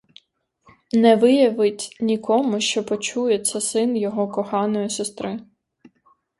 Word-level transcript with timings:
Не 0.93 1.15
виявить 1.15 1.97
нікому, 1.99 2.59
що 2.61 2.83
почує, 2.85 3.39
це 3.39 3.61
син 3.61 3.97
його 3.97 4.27
коханої 4.29 4.89
сестри. 4.89 5.39